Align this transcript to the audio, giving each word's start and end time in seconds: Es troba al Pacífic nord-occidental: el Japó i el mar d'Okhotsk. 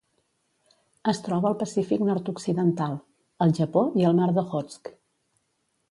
Es 1.11 1.19
troba 1.27 1.47
al 1.51 1.57
Pacífic 1.59 2.03
nord-occidental: 2.09 2.99
el 3.47 3.55
Japó 3.61 3.85
i 4.03 4.09
el 4.13 4.21
mar 4.23 4.33
d'Okhotsk. 4.41 4.95